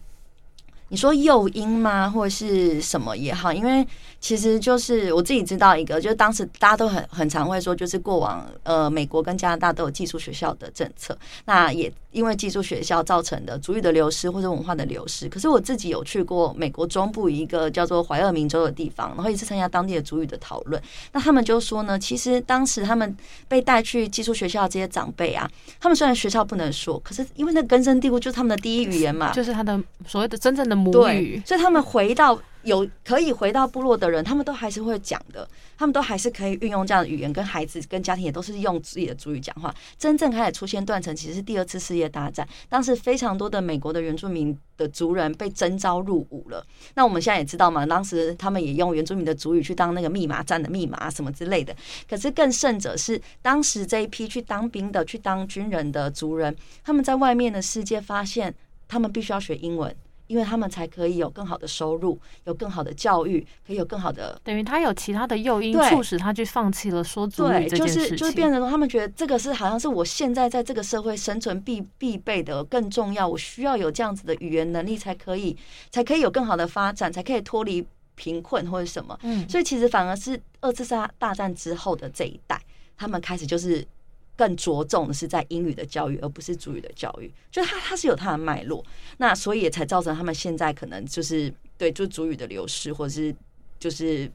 [0.88, 3.52] 你说诱因吗，或者是什么也好？
[3.52, 3.84] 因为
[4.24, 15.28] 其实就是我自己知道一个，就是当时大家都很很常会说，就是过往呃美国跟加拿大都有寄宿学校的政策，那也因为寄宿学校造成的主语的流失或者文化的流失。
[15.28, 20.80] 可是我自己有去过美国中部一个叫做怀俄明州的地方，然后也是参加当地的主语的讨论。
[21.12, 23.14] 那他们就说呢，其实当时他们
[23.46, 25.46] 被带去寄宿学校这些长辈啊，
[25.78, 30.74] 他们虽然学校不能说，可是因为那根深蒂固就是他们的第一语言嘛，就是他的所谓的真正的。
[30.74, 39.74] 母语，所以他们回到有可以回到部落的人，他们都还是会讲的，他们都还是可以运用这样的语言跟孩子、跟家庭也都是用自己的主语讲话。
[39.98, 46.64] 真正开始出现断层，其实是第二次世界大战，当时非常多的美国的原住民的族人被征召入伍了。
[46.94, 51.74] 那我们现在也知道嘛，当时他们也用原住民的主语去当那个密码站的密码什么之类的。
[52.08, 58.54] 可是更甚者是，当时这一批去当兵的、去当军人的族人，他们在外面的世界发现，
[58.88, 59.94] 他们必须要学英文。
[60.26, 64.40] 因为他们才可以有更好的收入，有更好的教育，可以有更好的。
[64.42, 68.16] 等于他有其他的诱因，促使他去放弃了说主语这件事情。
[68.16, 73.28] 就是变成，他们觉得这个是好像是我现在在这个社会生存必必备的，更重要。
[73.28, 75.56] 我需要有这样子的语言能力，才可以
[75.90, 79.18] 才可以有更好的发展，才可以脱离贫困或者什么。
[79.22, 82.60] 嗯，所以其实反而是二次大大战之后的这一代，
[82.96, 83.86] 他们开始就是。
[84.36, 87.32] 更着重的是在英语的教育，而不是主语的教育。
[87.50, 88.84] 就它它是有它的脉络，
[89.18, 93.34] 那所以也才造成他们现在可能就是对，就主语的流失，或者是
[93.78, 94.28] 就是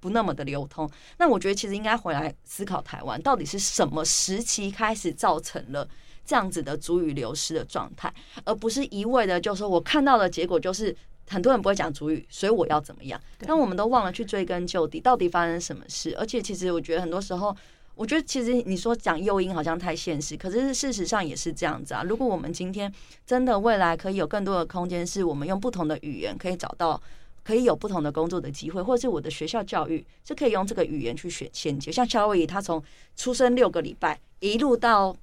[0.00, 0.90] 不那么的流通。
[1.18, 5.86] 那我觉得其实应该回来思考台湾到底是什么时期开始造成了
[6.24, 8.10] 这样子的主语流失的状态，
[8.44, 10.96] 而不是一味的就说我看到的结果就是
[11.28, 13.20] 很多人不会讲主语，所以我要怎么样？
[13.40, 16.16] 但我们都忘了去追根究底，到底发生什么事？
[16.16, 17.54] 而且其实我觉得很多时候。
[18.00, 22.02] 我觉得其实你说讲诱因好像太现实，可是事实上也是这样子啊。
[22.02, 22.90] 如果我们今天
[23.26, 26.98] 真的未来可以有更多的空间，是我们用不同的语言可以找到，
[27.44, 31.92] 可以有不同的工作的机会，或者是我的学校教育是可以用这个语言去选衔接。
[31.92, 32.82] 像夏威夷，他从
[33.16, 35.14] 出生六个礼拜一路到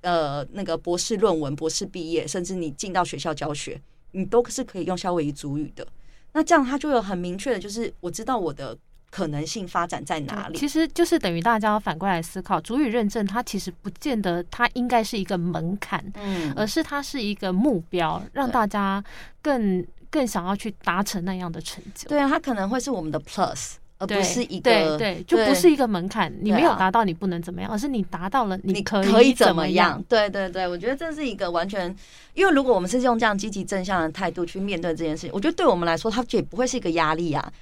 [0.00, 5.86] 呃那个博士论文、博士毕业，甚至你进到学校教学，你都是可以用夏威夷主语的。
[6.32, 8.76] 那这样他就有很明确的，就是我知道我的。
[9.14, 10.58] 可能性发展在哪里？
[10.58, 19.02] 其实就是等于大家反过来思考，主语认证它其实不见得它应该是一个门槛，嗯，而是它是一个目标，让大家
[19.40, 22.08] 更更想要去达成那样的成就。
[22.08, 26.34] 对啊，它可能会是我们的 plus，而不是一个对，就不是一个门槛。
[26.40, 30.02] 你没有达到，你不能怎么样，而是你达到了，你可可以怎么样？
[30.08, 31.94] 对对对，我觉得这是一个完全，
[32.34, 37.52] 因为如果我们是用这样积极正向的态度去面对这件事情，我觉得对我们来说，它也不会是一个压力啊。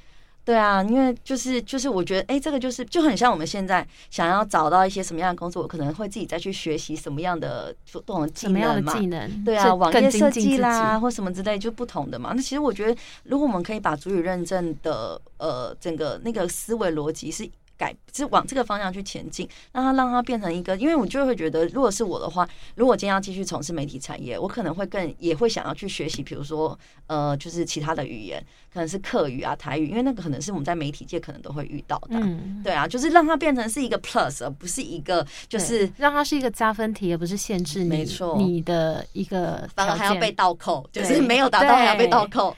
[0.45, 8.99] 对啊，因为就是就是，我觉得哎，这个就是就很像我们现在想要找到一些什么样的工作，我可能会自己再去学习什么样的不同的技能嘛。
[8.99, 12.33] 技能对啊，网页设计啦，或什么之类，就不同的嘛。
[12.35, 17.49] 那其实我觉得，如果我们可以把主语认证的呃整个那个思维逻辑是。
[17.83, 28.41] 改是往这个方向去前进，让它让它变成一个，因为我就会觉得，如果是我的话，如果今天要继续从事媒体产业，我可能会更也会想要去学习，比如说呃，就是其他的语言，
[28.73, 32.11] 可能是客语啊、台语，因为那个可能是我们在媒体界可能都会遇到的。
[32.11, 37.89] 嗯，对啊，就是让它变成是一个 plus，而不是一个就是让它是一个加分题，而不是限制你。
[37.89, 42.55] 没错，你的一个反而还要被倒扣，就是没有达到还要被倒扣。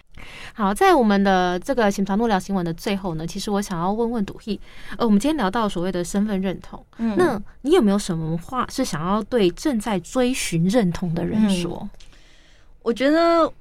[0.55, 4.61] 好，在我们的这个行长路聊新闻的最后呢，其实我想要问问赌ฮี，
[4.97, 11.89] 呃，我们今天聊到所谓的身份认同，嗯，那你有没有什么话是想要对正在追寻认同的人说？
[12.83, 13.53] 我觉得。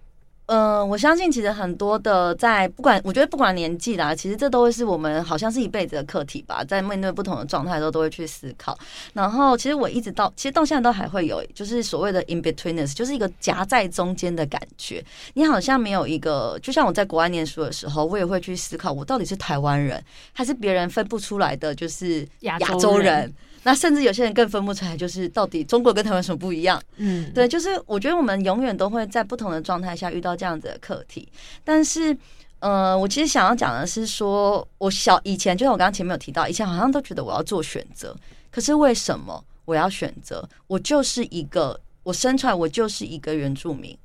[0.47, 6.62] 嗯，我相信其实很多的在不管，我觉得不管年纪啦，其实这都会是我们好像是一辈子的课题吧。
[6.65, 8.77] 在面对不同的状态的时候，都会去思考。
[9.13, 15.03] 然后，其实我一直到，其实到现在都还会有，就是所谓的 in betweenness，就是一个夹在中间的感觉。
[15.34, 20.03] 你好像没有一个，就像我在国外念书的时候，我也会去思考，我到底是台湾人，
[20.34, 23.34] 还是别人分不出来的，就是亚洲人。
[23.63, 26.82] 那甚至有些人更分不出来，就是到底中国跟台湾什么不一样？
[26.97, 31.28] 嗯，对，就是我觉得我们永远都会在不同的状态下遇到这样子的课题。
[31.63, 32.15] 但是，
[32.60, 38.13] 呃，我其实想要讲的是，说我小以前，就像我刚刚前面有提到，以前好像都觉得我要做选择，
[38.52, 40.47] 可是为什么我要选择？
[40.67, 43.97] 我就是一个，我生出来我就是一个原住民，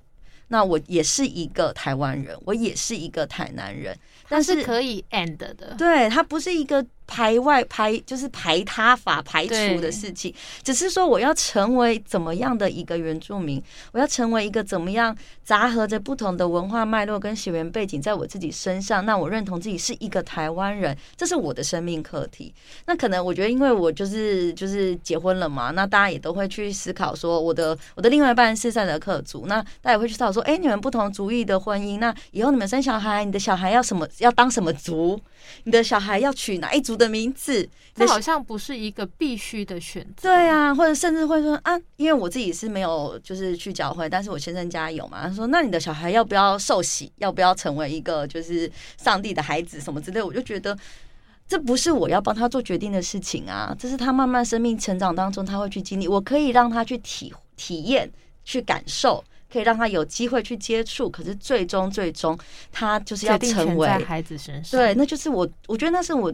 [0.46, 6.86] 那我也是一个台湾人，我也是一个台南人，但是可以 end 的，对，它不是一个。
[7.08, 13.60] 排外排就是排他法排除的事情，只是说我要成为怎么样的一个原住民，
[13.92, 22.52] 我要成为一个怎么样杂合着不同的文化脉络跟血缘背景在我自己身上，那我认同自己是一个台湾人，这是我的生命课题。
[22.84, 35.18] 那可能我觉得，因为我就是就是结婚了嘛，那大家也都会去思考说，我的我的另外一半是赛德克族，那大家也会去思考说，哎，你们不同族裔的婚姻，那以后你们生小孩，你的小孩要什么要当什么族？
[35.64, 37.66] 你的小孩要娶哪一族的名字？
[37.94, 40.28] 这好像不是一个必须的选择。
[40.28, 45.26] 对啊，或者甚至会说啊，因为我自己是没有就是去教会，但是我先生家有嘛。
[45.26, 47.10] 他说，那你的小孩要不要受洗？
[47.16, 48.70] 要不要成为一个就是
[49.02, 50.22] 上帝的孩子什么之类？
[50.22, 50.76] 我就觉得
[51.46, 56.06] 这不是我要帮他做决定的事情啊，这是他慢慢生命成长当中他会去经历。
[56.06, 58.10] 我可以让他去体体验、
[58.44, 59.24] 去感受。
[59.50, 62.38] 可以让他有机会去接触，可是最终最终
[62.70, 64.78] 他就是要成为孩子身上。
[64.78, 66.30] 对，那就是我，我觉得那是我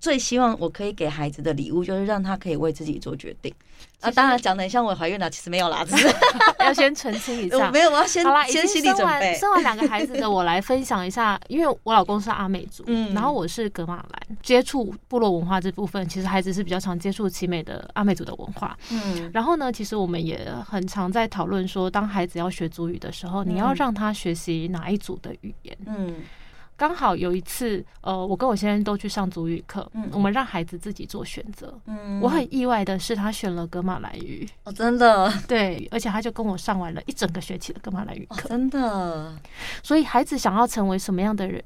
[0.00, 3.52] 最希望我可以给孩子的礼物，就是让他可以为自己做决定。
[4.00, 6.08] 啊，当然讲的很像我怀孕了，其实没有啦，只是
[6.60, 7.70] 要先澄清一下。
[7.72, 9.34] 没有，我要先好啦，先心理准备。
[9.34, 26.16] 生完两个孩子的我来分享一下，因为我老公是阿美族， 嗯，然后我是格马兰，接触部落文化这部分，其实孩子是比较常接触奇美的阿美族的文化，嗯，然后呢，其实我们也很常在讨论说，当孩子要学族语的时候，你要让他学习哪一组的语言，嗯。
[26.76, 39.34] 刚好有一次，呃，我跟我先生都去上足语课，嗯，我们让孩子自己做选择，嗯，我很意外的是，他选了格马兰语，哦，真的， 对，而且他就跟我上完了一整个学期的格马兰语课，真的，
[39.82, 41.62] 所以孩子想要成为什么样的人？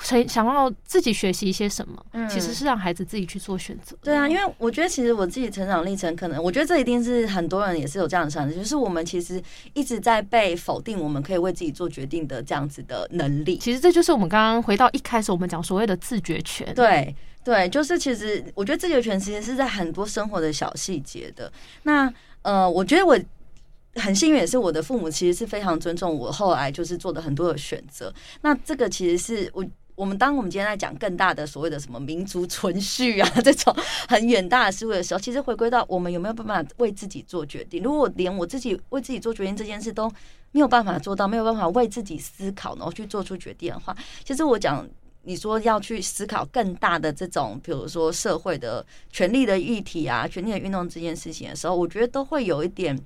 [0.00, 3.96] 想想要自己学习一些什么，嗯其实是让孩子自己去做选择。
[4.02, 13.56] 对啊，因为我觉得其实我自己成长历程，可能我觉得这一定是很多人也是有这样的想法，就是我们其实一直在被否定，我们可以为自己做决定的这样子的能力。
[13.58, 16.74] 其实这就是我们刚刚回到一开始我们讲所谓的自觉权。
[16.74, 21.50] 对对，就是其实我觉得自觉权其实是在很多生活的小细节的。
[21.84, 23.18] 那呃，我觉得我
[23.94, 28.12] 很幸运，也是我的父母其实是非常尊重我后来就是做的很多的选择。
[28.42, 29.64] 那这个其实是我。
[29.94, 33.74] 我们当我们今天在讲更大的所谓的什么民族存续啊这种
[34.08, 37.82] 很远大的思维的时候，其实回归到我们有没有办法为自己做决定？
[37.82, 40.10] 如果连我自己为自己做决定这件事都
[40.50, 44.86] 没有办法做到，没有办法为自己思考，然后去做出决定的话，其实我讲
[45.22, 52.98] 你说要去思考更大的这种，比如说社会的权利的议题啊、权利的运动这件事情的时候，我觉得都会有一点。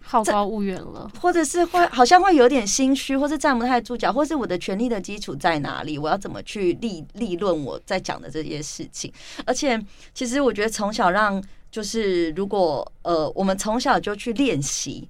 [0.00, 5.98] 好高骛远了，或者是会好像会有点心虚，或是站不太住脚，或是我的权利的基础在哪里？
[5.98, 9.12] 我要怎么去立立论我在讲的这些事情？
[9.44, 9.78] 而且，
[10.14, 15.06] 其实我觉得从小让就是如果呃，我们从小就去练习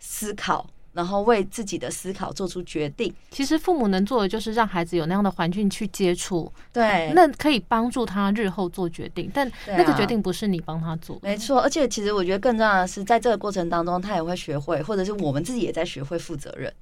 [0.00, 0.66] 思考。
[0.94, 3.12] 然后为自己的思考做出决定。
[3.30, 9.30] 其实父母能做的就是让孩子有那样的环境去接触，对，那可以帮助他日后做决定。
[9.34, 11.60] 但那个决定不是你帮他做，没错。
[11.60, 16.72] 而且其实我觉得更重要的是，在这个过程当中，他也会学会，或者是我们自己也在学会负责任。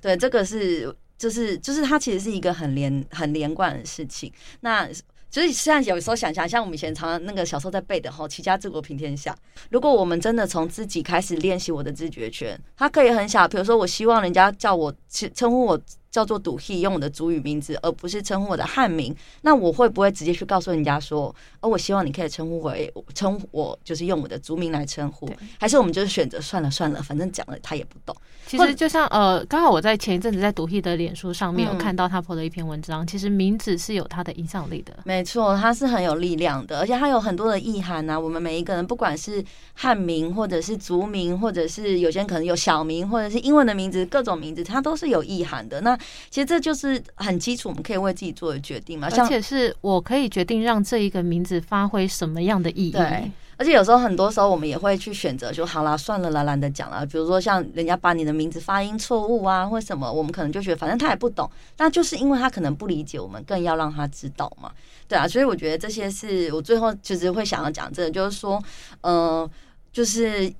[0.00, 4.32] 对，这个是就是就是它其实是一个很连很连贯的事情。
[4.60, 4.88] 那
[5.34, 9.36] 所以现在有时候想想，像我们以前常常那个小时候在背的哈，齐家治国平天下。
[9.68, 15.80] 如果我们真的从自己开始练习我的自觉权，它可以很小，比如说我希望人家叫我称呼我。
[16.14, 19.12] 叫做赌 he 用我的主语名字，而不是称呼我的汉名。
[19.42, 25.28] 那我会不会直接去告诉人家说，哦，我希望你可以称呼为称我，就是用我的族名来称呼？
[25.58, 28.14] 还是我们就是选择算了算了，反正讲了他也不懂。
[28.46, 34.96] 其实就像呃，刚好我在前一阵子在赌 he 的脸书上面有看到他 po 的一篇文章，其实名字是有它的影响力的。
[35.04, 38.16] 没错，它是很有力量的，而且它有很多的意涵啊。
[38.20, 45.80] 我们每一个人，不管是汉名，或者是族名，或者是有些人可能有小名，或者是英文的名字，各种名字，它都是有意涵的。
[45.80, 45.98] 那
[46.30, 49.08] 其实这就是很基础，我们可以为自己做的决定嘛。
[49.10, 52.92] 而且是我可以决定让这一个名字发挥什么样的意义。
[52.92, 57.06] 对，而且有时候很多时候我们也会去选择，就好啦，算了啦，懒得讲了。
[57.06, 61.48] 比如说像人家把你的名字发音错误啊，或什么，我们可能就觉得反正他也不懂，
[61.78, 64.72] 那就是因为他可能不理解，我们更要让他知道嘛。
[65.06, 68.62] 对啊，所以我觉得这些是我最后其实会想要讲，这个就是说，
[69.02, 69.48] 嗯，
[69.92, 70.52] 就是。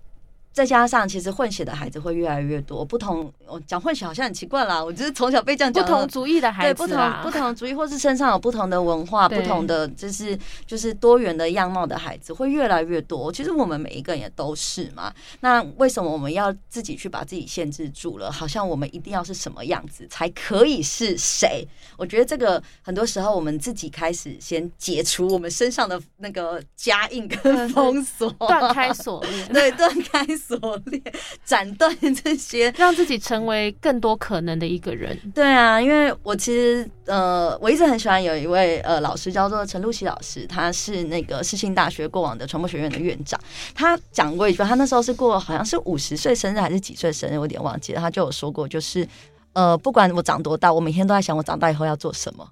[0.55, 2.85] 再加上，其实混血的孩子会越来越多。
[2.85, 4.83] 不同，我讲混血好像很奇怪啦。
[4.83, 5.85] 我就是从小被这样讲。
[5.85, 13.33] 不同族裔的孩子，对不同不同族裔，或是身上有不同的文化、不同的就是就是多元的样貌的孩子会越来越多。
[13.33, 15.13] 其实我们每一个人也都是嘛。
[15.41, 18.31] 那为什么我们要自己去把自己限制住了？
[18.31, 21.67] 好像我们一定要是什么样子才可以是谁？
[21.97, 30.25] 我觉得这个很多时候我们自己开始先解除我们身上的那个夹印跟封锁，断开锁链， 对，断开。
[30.47, 31.03] 锁链，
[31.45, 35.19] 斩断这些， 让自己成为更多可能的一个人。
[35.35, 43.41] 对啊，因为我其实呃，我一直很喜欢有一位呃老师叫做陈露琪老师，他是那个世新大学过往的传播学院的院长。
[43.75, 48.01] 他讲过一句，他那时候是过好像是五十岁生日还是几岁生日，我有点忘记了。
[48.01, 49.07] 他就有说过，就是
[49.55, 52.47] 呃，不管我长多大，我每天都在想我长大以后要做什么。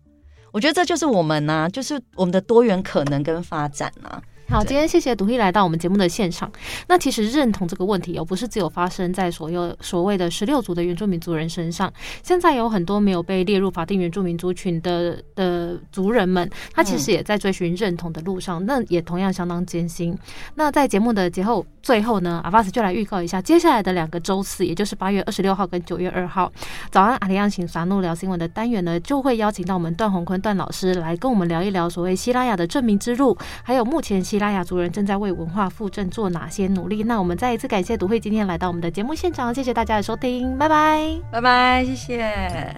[0.51, 4.23] 我觉得这就是我们呐，就是我们的多元可能跟发展呐。
[4.53, 6.53] 好，今天谢谢独立来到我们节目的现场。
[6.87, 11.91] 那其实认同这个问题哦，不是只有发生在所有所谓的十六族的原住民族人身上。
[12.23, 20.15] 现在有很多没有被列入法定原住民族群的的族人们，他其实也在追寻认同的路上，那也同样相当艰辛。
[20.57, 26.53] 那在节目的节后最后呢，阿巴斯就来预告一下接下来的两个周四，也就是八月二十六号跟九月二号，
[26.91, 37.05] 早安阿里亚请撒怒聊新闻的单元呢，就会邀请到我们段宏坤段老师来跟我们聊一聊所谓希拉雅的证明之路，还有目前希拉雅族人正在为文化复振做哪些努力？
[37.05, 42.75] 那我们再一次感谢读会今天来到我们的节目现场，谢谢大家的收听，拜拜，拜拜，谢谢。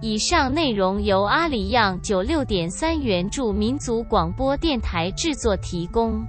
[0.00, 6.24] 以上内容由阿里样九六点三元著民族广播电台制作提供。